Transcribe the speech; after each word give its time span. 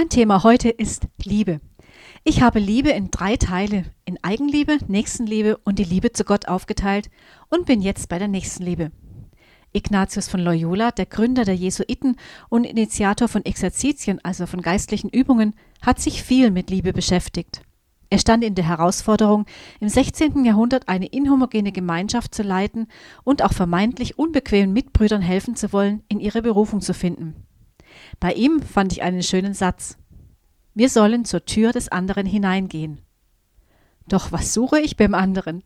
Mein 0.00 0.10
Thema 0.10 0.44
heute 0.44 0.68
ist 0.68 1.08
Liebe. 1.24 1.60
Ich 2.22 2.40
habe 2.40 2.60
Liebe 2.60 2.90
in 2.90 3.10
drei 3.10 3.36
Teile, 3.36 3.82
in 4.04 4.16
Eigenliebe, 4.22 4.78
Nächstenliebe 4.86 5.56
und 5.64 5.80
die 5.80 5.84
Liebe 5.84 6.12
zu 6.12 6.22
Gott 6.22 6.46
aufgeteilt 6.46 7.10
und 7.48 7.66
bin 7.66 7.82
jetzt 7.82 8.08
bei 8.08 8.20
der 8.20 8.28
Nächstenliebe. 8.28 8.92
Ignatius 9.72 10.28
von 10.28 10.38
Loyola, 10.38 10.92
der 10.92 11.06
Gründer 11.06 11.44
der 11.44 11.56
Jesuiten 11.56 12.14
und 12.48 12.62
Initiator 12.62 13.26
von 13.26 13.44
Exerzitien, 13.44 14.20
also 14.22 14.46
von 14.46 14.62
geistlichen 14.62 15.10
Übungen, 15.10 15.56
hat 15.82 15.98
sich 15.98 16.22
viel 16.22 16.52
mit 16.52 16.70
Liebe 16.70 16.92
beschäftigt. 16.92 17.62
Er 18.08 18.20
stand 18.20 18.44
in 18.44 18.54
der 18.54 18.68
Herausforderung, 18.68 19.46
im 19.80 19.88
16. 19.88 20.44
Jahrhundert 20.44 20.86
eine 20.86 21.06
inhomogene 21.06 21.72
Gemeinschaft 21.72 22.36
zu 22.36 22.44
leiten 22.44 22.86
und 23.24 23.42
auch 23.42 23.52
vermeintlich 23.52 24.16
unbequemen 24.16 24.72
Mitbrüdern 24.72 25.22
helfen 25.22 25.56
zu 25.56 25.72
wollen, 25.72 26.04
in 26.08 26.20
ihre 26.20 26.40
Berufung 26.40 26.82
zu 26.82 26.94
finden. 26.94 27.47
Bei 28.20 28.32
ihm 28.32 28.62
fand 28.62 28.92
ich 28.92 29.02
einen 29.02 29.22
schönen 29.22 29.54
Satz. 29.54 29.96
Wir 30.74 30.88
sollen 30.88 31.24
zur 31.24 31.44
Tür 31.44 31.72
des 31.72 31.88
anderen 31.88 32.26
hineingehen. 32.26 33.00
Doch 34.08 34.32
was 34.32 34.54
suche 34.54 34.80
ich 34.80 34.96
beim 34.96 35.14
anderen? 35.14 35.62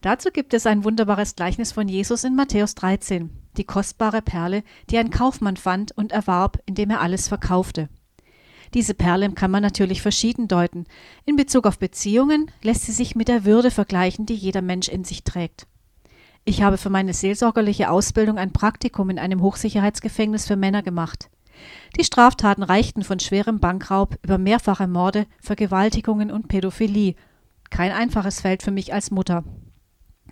Dazu 0.00 0.30
gibt 0.30 0.54
es 0.54 0.66
ein 0.66 0.84
wunderbares 0.84 1.34
Gleichnis 1.34 1.72
von 1.72 1.88
Jesus 1.88 2.24
in 2.24 2.36
Matthäus 2.36 2.74
13, 2.74 3.30
die 3.56 3.64
kostbare 3.64 4.22
Perle, 4.22 4.62
die 4.90 4.98
ein 4.98 5.10
Kaufmann 5.10 5.56
fand 5.56 5.92
und 5.92 6.12
erwarb, 6.12 6.58
indem 6.66 6.90
er 6.90 7.00
alles 7.00 7.28
verkaufte. 7.28 7.88
Diese 8.74 8.94
Perle 8.94 9.30
kann 9.32 9.50
man 9.50 9.62
natürlich 9.62 10.02
verschieden 10.02 10.48
deuten. 10.48 10.84
In 11.24 11.36
Bezug 11.36 11.66
auf 11.66 11.78
Beziehungen 11.78 12.50
lässt 12.62 12.82
sie 12.82 12.92
sich 12.92 13.14
mit 13.14 13.28
der 13.28 13.44
Würde 13.44 13.70
vergleichen, 13.70 14.26
die 14.26 14.34
jeder 14.34 14.62
Mensch 14.62 14.88
in 14.88 15.04
sich 15.04 15.24
trägt. 15.24 15.66
Ich 16.44 16.62
habe 16.62 16.78
für 16.78 16.90
meine 16.90 17.12
seelsorgerliche 17.12 17.90
Ausbildung 17.90 18.38
ein 18.38 18.52
Praktikum 18.52 19.10
in 19.10 19.18
einem 19.18 19.42
Hochsicherheitsgefängnis 19.42 20.46
für 20.46 20.56
Männer 20.56 20.82
gemacht. 20.82 21.28
Die 21.98 22.04
Straftaten 22.04 22.62
reichten 22.62 23.02
von 23.02 23.20
schwerem 23.20 23.60
Bankraub 23.60 24.18
über 24.22 24.38
mehrfache 24.38 24.86
Morde, 24.86 25.26
Vergewaltigungen 25.40 26.30
und 26.30 26.48
Pädophilie. 26.48 27.14
Kein 27.70 27.92
einfaches 27.92 28.40
Feld 28.40 28.62
für 28.62 28.70
mich 28.70 28.92
als 28.92 29.10
Mutter. 29.10 29.44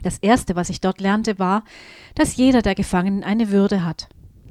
Das 0.03 0.19
Erste, 0.19 0.57
was 0.57 0.69
ich 0.69 0.81
dort 0.81 1.01
lernte, 1.01 1.39
war, 1.39 1.65
dass 2.15 2.37
jeder 2.37 2.63
der 2.63 2.75
Gefangenen 2.75 3.25
eine 3.25 3.51
Würde 3.51 3.85
hat. 3.85 4.09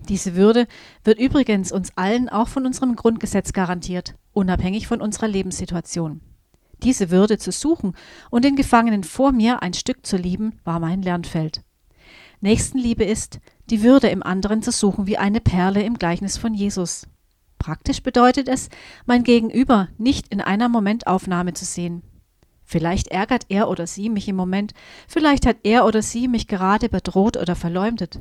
Diese 0.09 0.35
Würde 0.35 0.67
wird 1.03 1.19
übrigens 1.19 1.71
uns 1.71 1.95
allen 1.95 2.27
auch 2.27 2.47
von 2.47 2.65
unserem 2.65 2.95
Grundgesetz 2.95 3.53
garantiert, 3.53 4.15
unabhängig 4.33 4.87
von 4.87 4.99
unserer 4.99 5.27
Lebenssituation. 5.27 6.21
Diese 6.83 7.09
Würde 7.09 7.37
zu 7.37 7.51
suchen 7.51 7.95
und 8.29 8.43
den 8.43 8.55
Gefangenen 8.55 9.03
vor 9.03 9.31
mir 9.31 9.61
ein 9.61 9.73
Stück 9.73 10.05
zu 10.05 10.17
lieben, 10.17 10.59
war 10.65 10.79
mein 10.79 11.01
Lernfeld. 11.01 11.61
Nächstenliebe 12.41 13.05
ist, 13.05 13.39
die 13.73 13.81
Würde 13.81 14.07
im 14.09 14.21
anderen 14.21 14.61
zu 14.61 14.71
suchen 14.71 15.07
wie 15.07 15.17
eine 15.17 15.41
Perle 15.41 15.81
im 15.81 15.97
Gleichnis 15.97 16.37
von 16.37 16.53
Jesus. 16.53 17.07
Praktisch 17.57 18.03
bedeutet 18.03 18.47
es, 18.47 18.69
mein 19.07 19.23
Gegenüber 19.23 19.87
nicht 19.97 20.27
in 20.27 20.41
einer 20.41 20.69
Momentaufnahme 20.69 21.53
zu 21.53 21.65
sehen. 21.65 22.03
Vielleicht 22.63 23.07
ärgert 23.07 23.47
er 23.49 23.67
oder 23.69 23.87
sie 23.87 24.09
mich 24.09 24.27
im 24.27 24.35
Moment, 24.35 24.75
vielleicht 25.07 25.47
hat 25.47 25.57
er 25.63 25.87
oder 25.87 26.03
sie 26.03 26.27
mich 26.27 26.47
gerade 26.47 26.87
bedroht 26.87 27.35
oder 27.35 27.55
verleumdet. 27.55 28.19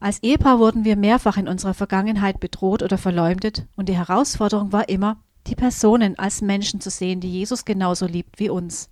Als 0.00 0.22
Ehepaar 0.22 0.58
wurden 0.58 0.86
wir 0.86 0.96
mehrfach 0.96 1.36
in 1.36 1.46
unserer 1.46 1.74
Vergangenheit 1.74 2.40
bedroht 2.40 2.82
oder 2.82 2.96
verleumdet, 2.96 3.66
und 3.76 3.90
die 3.90 3.98
Herausforderung 3.98 4.72
war 4.72 4.88
immer, 4.88 5.18
die 5.48 5.54
Personen 5.54 6.18
als 6.18 6.40
Menschen 6.40 6.80
zu 6.80 6.88
sehen, 6.88 7.20
die 7.20 7.30
Jesus 7.30 7.66
genauso 7.66 8.06
liebt 8.06 8.38
wie 8.38 8.48
uns. 8.48 8.88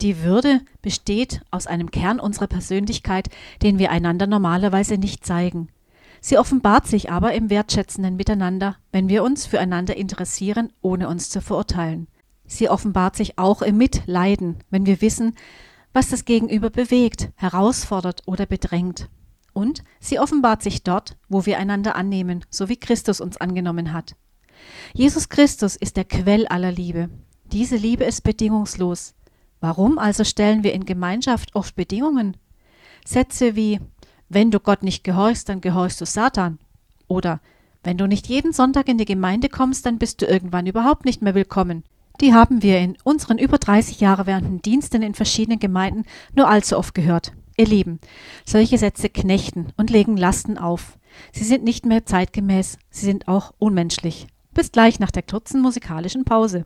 Die 0.00 0.22
Würde 0.22 0.60
besteht 0.80 1.42
aus 1.50 1.66
einem 1.66 1.90
Kern 1.90 2.20
unserer 2.20 2.46
Persönlichkeit, 2.46 3.28
den 3.62 3.78
wir 3.78 3.90
einander 3.90 4.26
normalerweise 4.28 4.96
nicht 4.96 5.26
zeigen. 5.26 5.68
Sie 6.20 6.38
offenbart 6.38 6.86
sich 6.86 7.10
aber 7.10 7.34
im 7.34 7.50
wertschätzenden 7.50 8.16
Miteinander, 8.16 8.76
wenn 8.92 9.08
wir 9.08 9.24
uns 9.24 9.46
füreinander 9.46 9.96
interessieren, 9.96 10.72
ohne 10.82 11.08
uns 11.08 11.30
zu 11.30 11.40
verurteilen. 11.40 12.06
Sie 12.46 12.68
offenbart 12.68 13.16
sich 13.16 13.38
auch 13.38 13.60
im 13.62 13.76
Mitleiden, 13.76 14.58
wenn 14.70 14.86
wir 14.86 15.00
wissen, 15.00 15.34
was 15.92 16.08
das 16.08 16.24
Gegenüber 16.24 16.70
bewegt, 16.70 17.30
herausfordert 17.36 18.22
oder 18.26 18.46
bedrängt. 18.46 19.08
Und 19.52 19.82
sie 19.98 20.20
offenbart 20.20 20.62
sich 20.62 20.82
dort, 20.82 21.16
wo 21.28 21.44
wir 21.44 21.58
einander 21.58 21.96
annehmen, 21.96 22.44
so 22.50 22.68
wie 22.68 22.76
Christus 22.76 23.20
uns 23.20 23.36
angenommen 23.36 23.92
hat. 23.92 24.14
Jesus 24.92 25.28
Christus 25.28 25.76
ist 25.76 25.96
der 25.96 26.04
Quell 26.04 26.46
aller 26.46 26.72
Liebe. 26.72 27.10
Diese 27.52 27.76
Liebe 27.76 28.04
ist 28.04 28.22
bedingungslos. 28.22 29.14
Warum 29.60 29.98
also 29.98 30.24
stellen 30.24 30.62
wir 30.62 30.72
in 30.72 30.86
Gemeinschaft 30.86 31.54
oft 31.54 31.76
Bedingungen? 31.76 32.36
Sätze 33.04 33.56
wie 33.56 33.80
wenn 34.28 34.50
du 34.50 34.60
Gott 34.60 34.82
nicht 34.82 35.04
gehorchst, 35.04 35.48
dann 35.48 35.60
gehorchst 35.60 36.00
du 36.00 36.06
Satan. 36.06 36.58
Oder 37.06 37.40
wenn 37.82 37.96
du 37.96 38.06
nicht 38.06 38.26
jeden 38.26 38.52
Sonntag 38.52 38.88
in 38.88 38.98
die 38.98 39.06
Gemeinde 39.06 39.48
kommst, 39.48 39.86
dann 39.86 39.98
bist 39.98 40.20
du 40.20 40.26
irgendwann 40.26 40.66
überhaupt 40.66 41.04
nicht 41.06 41.22
mehr 41.22 41.34
willkommen. 41.34 41.84
Die 42.20 42.34
haben 42.34 42.62
wir 42.62 42.78
in 42.78 42.96
unseren 43.04 43.38
über 43.38 43.58
30 43.58 44.00
Jahre 44.00 44.26
währenden 44.26 44.60
Diensten 44.60 45.02
in 45.02 45.14
verschiedenen 45.14 45.60
Gemeinden 45.60 46.04
nur 46.34 46.48
allzu 46.48 46.76
oft 46.76 46.94
gehört. 46.94 47.32
Ihr 47.56 47.66
Lieben, 47.66 48.00
solche 48.44 48.76
Sätze 48.76 49.08
knechten 49.08 49.68
und 49.76 49.90
legen 49.90 50.16
Lasten 50.16 50.58
auf. 50.58 50.98
Sie 51.32 51.44
sind 51.44 51.64
nicht 51.64 51.86
mehr 51.86 52.04
zeitgemäß, 52.04 52.78
sie 52.90 53.06
sind 53.06 53.28
auch 53.28 53.52
unmenschlich. 53.58 54.26
Bis 54.52 54.72
gleich 54.72 55.00
nach 55.00 55.10
der 55.10 55.22
kurzen 55.22 55.60
musikalischen 55.60 56.24
Pause. 56.24 56.64